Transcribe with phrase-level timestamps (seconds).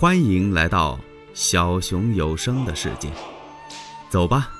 [0.00, 0.98] 欢迎来到
[1.34, 3.10] 小熊有声的世界，
[4.08, 4.50] 走吧，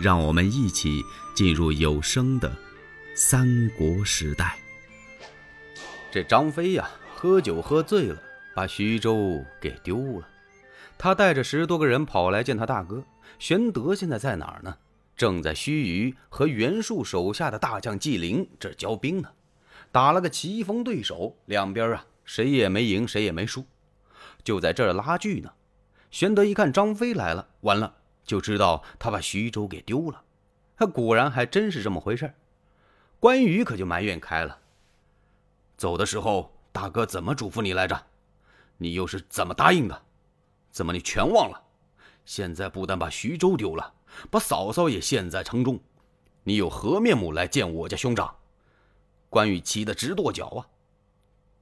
[0.00, 1.04] 让我们一起
[1.34, 2.50] 进入有声的
[3.14, 4.58] 三国时代。
[6.10, 8.22] 这张飞呀，喝酒喝醉了，
[8.54, 10.26] 把徐州给丢了。
[10.96, 13.04] 他带着十多个人跑来见他大哥
[13.38, 14.74] 玄德，现在在哪儿呢？
[15.14, 19.28] 正在须臾和袁术手下的大将纪灵这交兵呢，
[19.92, 23.66] 打了个棋逢对手，两边啊谁也没赢，谁也没输。
[24.42, 25.52] 就在这儿拉锯呢，
[26.10, 30.22] 玄德一看张飞来了，完了，就知道他把徐州给丢了。
[30.76, 32.32] 他果然还真是这么回事
[33.18, 34.58] 关羽可就埋怨开了
[35.76, 38.06] ：“走的时候，大哥怎么嘱咐你来着？
[38.78, 40.02] 你又是怎么答应的？
[40.70, 41.62] 怎么你全忘了？
[42.24, 43.92] 现在不但把徐州丢了，
[44.30, 45.78] 把嫂嫂也陷在城中，
[46.44, 48.36] 你有何面目来见我家兄长？”
[49.28, 50.66] 关羽气得直跺脚啊！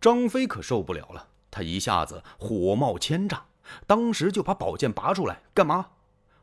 [0.01, 1.29] 张飞可受不了了。
[1.51, 3.47] 他一下子火冒千丈，
[3.87, 5.91] 当时就把宝剑拔出来，干嘛？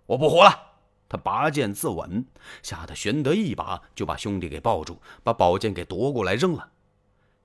[0.07, 0.73] 我不活了！
[1.07, 2.25] 他拔剑自刎，
[2.63, 6.71] 吓得玄德一把就把兄弟给抱住，把宝剑给夺过来扔了。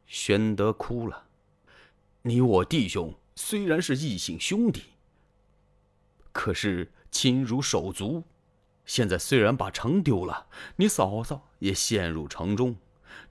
[0.07, 1.25] 玄德哭了
[2.23, 4.85] ：“你我弟兄虽然是异姓兄弟，
[6.33, 8.25] 可是亲如手足。
[8.87, 12.77] 现在虽然把城丢了，你嫂嫂也陷入城中，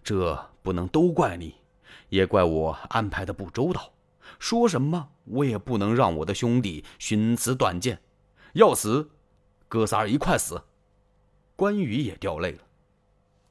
[0.04, 1.56] 这不能都怪你，
[2.10, 3.92] 也怪我安排的不周到。”
[4.40, 8.02] 说什么我也不能让我的兄弟寻此短见，
[8.54, 9.12] 要死，
[9.68, 10.64] 哥仨一块死。
[11.56, 12.64] 关羽也掉泪了，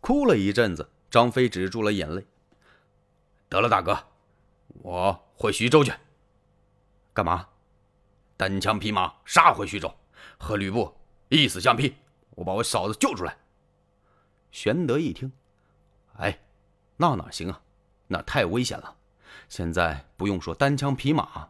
[0.01, 0.91] 哭了一阵子。
[1.11, 2.27] 张飞止住了眼泪。
[3.49, 3.99] 得了，大哥，
[4.83, 5.93] 我回徐州去。
[7.15, 7.49] 干嘛？
[8.37, 9.91] 单枪匹马杀回徐州，
[10.39, 10.95] 和吕布
[11.29, 11.95] 一死相拼。
[12.33, 13.37] 我把我嫂子救出来。
[14.51, 15.33] 玄德一听，
[16.19, 16.39] 哎，
[16.97, 17.61] 那哪行啊？
[18.07, 18.97] 那太危险了。
[19.49, 21.49] 现在不用说单枪匹马，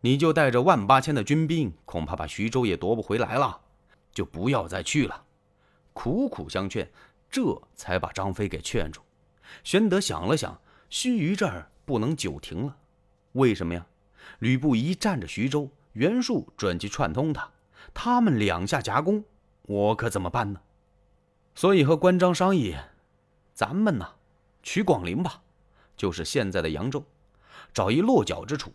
[0.00, 3.60] 你就带着万八千的军兵，恐怕把徐州也夺不回来了，
[4.12, 5.24] 就不要再去了。
[5.92, 6.90] 苦苦相劝，
[7.30, 9.00] 这才把张飞给劝住。
[9.62, 12.76] 玄德想了想，须臾这儿不能久停了。
[13.32, 13.86] 为什么呀？
[14.40, 17.48] 吕布一占着徐州，袁术准去串通他，
[17.94, 19.24] 他们两下夹攻，
[19.62, 20.60] 我可怎么办呢？
[21.54, 22.74] 所以和关张商议，
[23.54, 24.14] 咱们呢，
[24.62, 25.42] 取广陵吧，
[25.96, 27.04] 就是现在的扬州。
[27.76, 28.72] 找一落脚之处。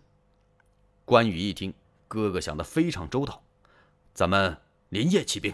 [1.06, 1.73] 关羽一听，
[2.07, 3.41] 哥哥想的非常周到，
[4.13, 4.56] 咱们
[4.89, 5.51] 连夜起兵。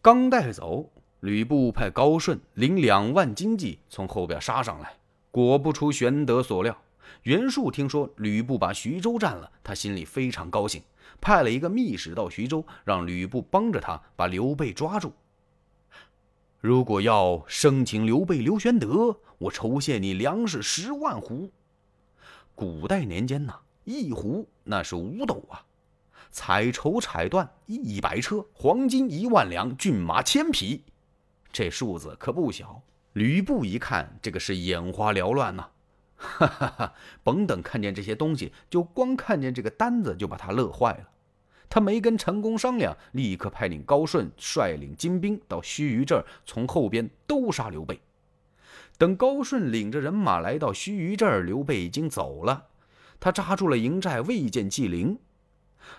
[0.00, 4.96] 刚带走，吕布派高顺领两万精骑从后边杀上来。
[5.32, 6.80] 果不出玄德所料，
[7.24, 10.80] 袁术听说吕布把徐州占了，他心里非常高兴，
[11.20, 15.12] 派了一个密使到徐州，让吕布帮着他把刘备抓住。
[16.60, 21.50] 如果要生擒刘备、刘玄德，我酬谢你粮食十万斛。
[22.56, 25.62] 古代年间呐，一壶那是五斗啊，
[26.30, 30.82] 彩绸彩缎一百车，黄金一万两，骏马千匹，
[31.52, 32.80] 这数字可不小。
[33.12, 35.68] 吕布一看，这个是眼花缭乱呐，
[36.16, 36.94] 哈哈哈！
[37.22, 41.10] 甭等看见这些东西，就光看见这个单子就把他乐坏了。
[41.68, 48.00] 他没跟陈宫商量，立刻派领高顺率领精兵到须臾这儿，从后边兜杀刘备。
[48.98, 52.66] 等高顺领着人马来到须臾这儿，刘备已经走了。
[53.20, 55.18] 他扎住了营寨，未见纪灵。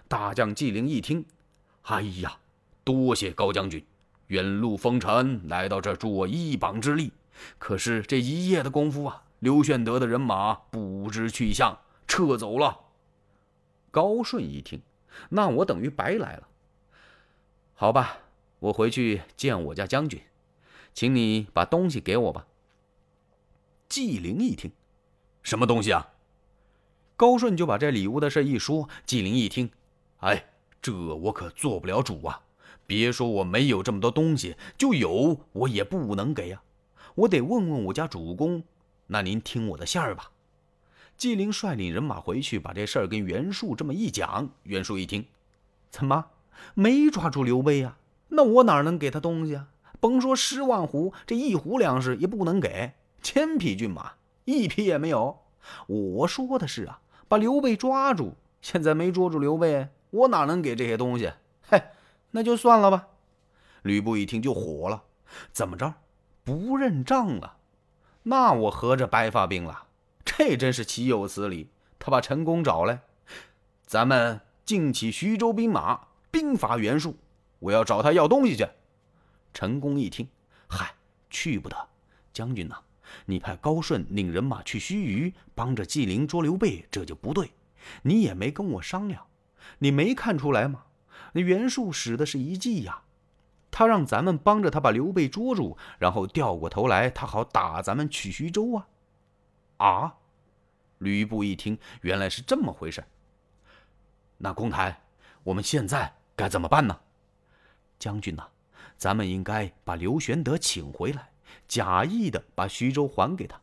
[0.07, 1.25] 大将纪灵一听，
[1.83, 2.39] 哎呀，
[2.83, 3.85] 多谢高将军，
[4.27, 7.13] 远路风尘来到这儿助我一膀之力。
[7.57, 12.79] 可是这一夜的功夫啊，刘玄德的人马不知去向，撤走了。
[13.91, 14.81] 高顺一听，
[15.29, 16.47] 那我等于白来了。
[17.75, 18.17] 好吧，
[18.59, 20.19] 我回去见我家将军，
[20.93, 22.45] 请你把东西给我吧。
[23.89, 24.71] 纪灵一听，
[25.41, 26.09] 什么东西啊？
[27.15, 28.87] 高顺就把这礼物的事一说。
[29.05, 29.69] 纪灵一听，
[30.17, 30.45] 哎，
[30.81, 32.41] 这我可做不了主啊！
[32.85, 36.61] 别说我没有这么多东西，就有我也不能给啊！
[37.15, 38.61] 我得问问我家主公。
[39.07, 40.31] 那您听我的信儿吧。
[41.17, 44.49] 纪灵率领人马回去，把这事儿跟袁术这么一讲。
[44.63, 45.25] 袁术一听，
[45.89, 46.25] 怎么
[46.73, 47.97] 没抓住刘备呀？
[48.27, 49.69] 那我哪能给他东西啊？
[49.99, 52.93] 甭说十万斛，这一斛粮食也不能给。
[53.21, 54.13] 千匹骏马，
[54.45, 55.39] 一匹也没有。
[55.87, 58.35] 我说的是啊，把刘备抓住。
[58.61, 61.31] 现在没捉住刘备，我哪能给这些东西？
[61.61, 61.81] 嘿，
[62.31, 63.07] 那就算了吧。
[63.83, 65.03] 吕布一听就火了，
[65.51, 65.93] 怎么着，
[66.43, 67.57] 不认账了？
[68.23, 69.85] 那我合着白发兵了？
[70.25, 71.69] 这真是岂有此理！
[71.99, 73.01] 他把陈宫找来，
[73.85, 77.15] 咱们尽起徐州兵马，兵伐袁术。
[77.59, 78.67] 我要找他要东西去。
[79.53, 80.27] 陈宫一听，
[80.67, 80.93] 嗨，
[81.29, 81.87] 去不得，
[82.33, 82.77] 将军呐。
[83.25, 87.51] 你派高顺领人马去须臾，帮着纪灵捉刘备，这就不对。
[88.01, 89.27] 你也没跟我商量，
[89.79, 90.85] 你没看出来吗？
[91.33, 93.03] 那袁术使的是一计呀，
[93.71, 98.87] 他让咱们帮着他把刘备捉住，然后掉过头来，他好打咱们取徐州啊！
[99.77, 100.15] 啊！
[100.97, 103.03] 吕布一听，原来是这么回事。
[104.37, 105.01] 那公台，
[105.43, 106.99] 我们现在该怎么办呢？
[107.99, 108.47] 将军呐，
[108.97, 111.29] 咱们应该把刘玄德请回来，
[111.67, 113.61] 假意的把徐州还给他。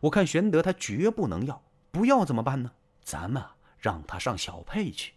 [0.00, 2.72] 我看玄德他绝不能要，不要怎么办呢？
[3.02, 3.42] 咱们
[3.78, 5.12] 让他上小沛去，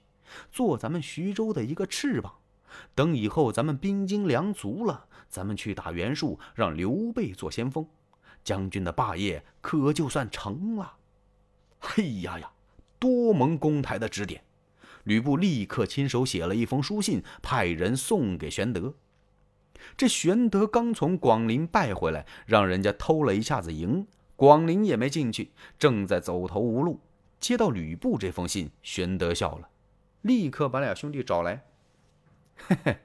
[0.51, 2.35] 做咱们徐州的一个翅膀。
[2.93, 7.87] 等以后咱们兵精粮足了，咱们去打袁术，让刘备做先锋。
[8.43, 10.97] 将军的霸业可就算成了。
[11.79, 12.51] 嘿呀呀，
[12.99, 14.43] 多蒙公台的指点。
[15.05, 18.93] 吕布立刻亲手写了一封书信，派人送给玄德。
[19.97, 26.99] 这玄德刚从广陵败回来，让人家偷了一下子营，广陵也没进去，正在走投无路。
[27.39, 29.69] 接到吕布这封信，玄德笑了，
[30.21, 31.63] 立刻把俩兄弟找来。
[32.57, 32.97] 嘿嘿，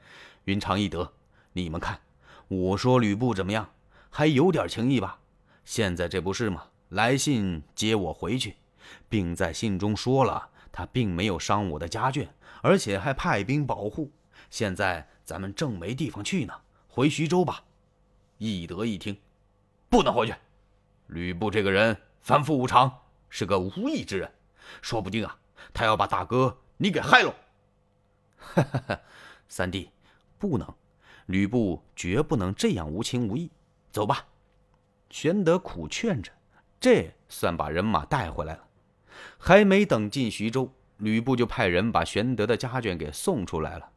[0.44, 1.12] 云长翼德，
[1.52, 2.00] 你们看，
[2.48, 3.70] 我说吕布怎么样？
[4.10, 5.20] 还有点情义吧？
[5.64, 6.64] 现在这不是吗？
[6.88, 8.56] 来信接我回去，
[9.08, 10.50] 并在信中说了。
[10.70, 12.26] 他并没有伤我的家眷，
[12.60, 14.10] 而且还派兵保护。
[14.50, 16.54] 现在咱们正没地方去呢，
[16.94, 17.64] 回徐州吧。
[18.38, 19.18] 翼德一听，
[19.88, 20.34] 不能回去。
[21.08, 24.30] 吕布这个人反复无常，是个无义之人，
[24.80, 25.36] 说不定啊，
[25.72, 27.34] 他要把大哥你给害了。
[28.38, 29.00] 哈哈哈，
[29.48, 29.90] 三弟，
[30.38, 30.72] 不能，
[31.26, 33.50] 吕布绝不能这样无情无义。
[33.90, 34.24] 走吧。
[35.10, 36.30] 玄德苦劝着，
[36.78, 38.64] 这算把人马带回来了。
[39.36, 43.90] 还没等进徐州，吕布就派人把玄德的家眷给送出来了。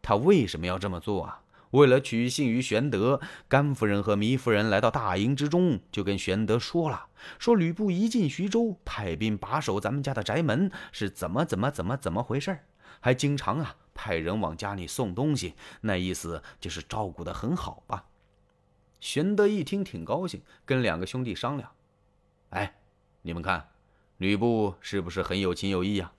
[0.00, 1.42] 他为什么要这么做啊？
[1.70, 3.20] 为了取信于玄德。
[3.48, 7.08] 甘夫人和糜夫人来到大营之中，就跟玄德说了
[7.38, 12.58] ：“说吕布一进徐州，派兵把守咱们家的宅门，是怎么怎么怎么怎么回事？
[13.00, 18.06] 还经常啊派人往家里送东西，那意思就是照顾得很好吧？”
[19.00, 21.70] 玄德一听挺高兴，跟两个兄弟商量
[22.50, 22.74] ：“哎，
[23.22, 23.68] 你们看。”
[24.20, 26.12] 吕布是不是很有情有义呀？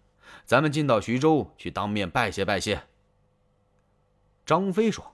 [0.44, 2.82] 咱们进到徐州去当面拜谢拜谢。
[4.44, 5.14] 张飞说：“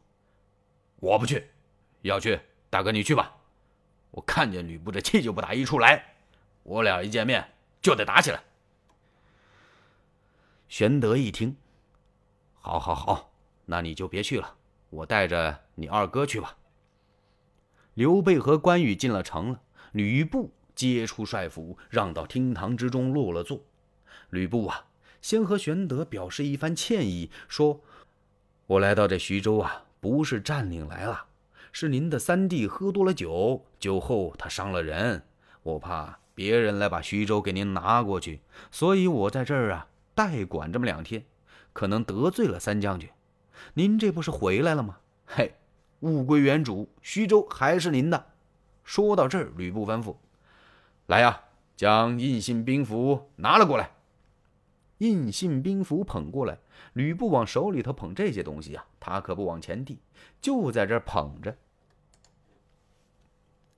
[1.00, 1.50] 我不去，
[2.02, 2.40] 要去
[2.70, 3.38] 大哥你去吧。
[4.12, 6.16] 我看见吕布这气就不打一处来，
[6.64, 8.44] 我俩一见面就得打起来。”
[10.70, 11.56] 玄德一听
[12.60, 13.32] ：“好，好，好，
[13.66, 14.56] 那你就别去了，
[14.90, 16.58] 我带着你二哥去吧。”
[17.96, 19.62] 刘备和关羽进了城了，
[19.92, 20.52] 吕布。
[20.76, 23.64] 接出帅府，让到厅堂之中落了座。
[24.30, 24.86] 吕布啊，
[25.24, 27.82] 先和玄德表示一番歉意，说
[28.68, 31.26] ：“我来到这徐州啊，不是占领来了，
[31.74, 35.22] 是您的三弟喝多了酒，酒后他伤了人，
[35.64, 38.40] 我怕别人来把徐州给您拿过去，
[38.72, 41.26] 所以我在这儿啊代管这么两天，
[41.74, 43.10] 可能得罪了三将军。
[43.74, 45.00] 您这不是回来了吗？
[45.26, 45.56] 嘿，
[46.00, 48.28] 物归原主，徐州还是您的。”
[48.86, 50.16] 说到这儿，吕布吩咐。
[51.08, 51.42] 来呀，
[51.76, 53.92] 将印信兵符拿了过来。
[55.00, 56.58] 印信兵符捧过来，
[56.94, 60.00] 吕布往手里头捧这些东西呀，他可不往前递，
[60.42, 61.56] 就在这捧着。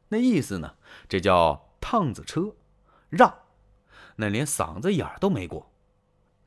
[0.07, 0.75] 那意思呢，
[1.07, 2.55] 这叫趟子车，
[3.09, 3.33] 让，
[4.15, 5.71] 那连嗓子眼儿都没过。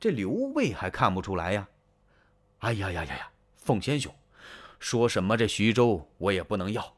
[0.00, 1.68] 这刘备还看不出来呀？
[2.58, 3.30] 哎呀呀呀呀！
[3.56, 4.14] 凤仙兄，
[4.78, 6.94] 说什么这徐州我也不能要。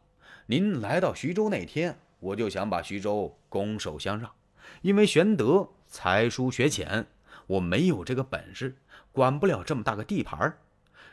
[0.46, 1.98] 您来到徐州那天。
[2.20, 4.32] 我就想把徐州拱手相让，
[4.80, 7.06] 因为玄德才疏学浅，
[7.46, 8.78] 我没有这个本事，
[9.12, 10.56] 管不了这么大个地盘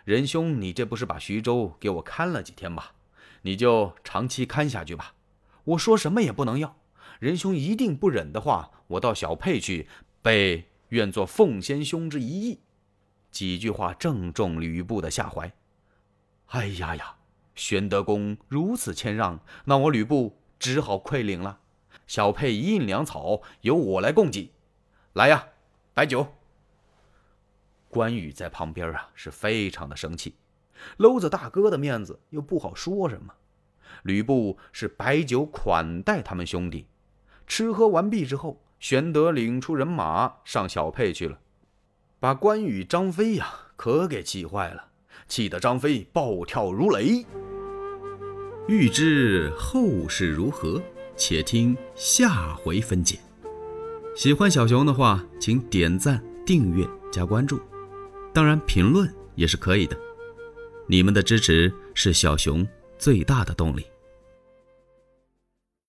[0.04, 2.84] 仁兄，你这不是把徐州给我看了几天吗？
[3.44, 5.16] 你就长期看下去吧。
[5.64, 6.76] 我说什么也不能要。
[7.20, 9.88] 仁兄一定不忍的话，我到小沛去，
[10.22, 12.60] 备愿做奉先兄之一役。
[13.30, 15.52] 几句话正中吕布的下怀。
[16.48, 17.16] 哎呀呀，
[17.56, 20.38] 玄德公如此谦让，那我吕布。
[20.60, 21.58] 只好愧领了，
[22.06, 24.52] 小沛一应粮草由我来供给。
[25.14, 25.48] 来呀，
[25.96, 26.36] 摆酒。
[27.92, 30.36] 关羽在旁边啊，是非常的生气，
[30.98, 33.34] 搂着大哥的面子又不好说什么。
[34.04, 36.88] 吕布是摆酒款待他们兄弟。
[37.46, 41.38] 吃喝完毕之后，玄德领出人马上小沛去了，
[42.20, 44.86] 把关羽、张飞呀可给气坏了，
[45.28, 47.26] 气得张飞暴跳如雷。
[48.68, 50.82] 欲知后事如何，
[51.18, 53.20] 且听下回分解。
[54.16, 57.60] 喜欢小熊的话，请点赞、订阅、加关注，
[58.34, 59.98] 当然评论也是可以的。
[60.88, 63.86] 你们的支持是小熊最大的动力。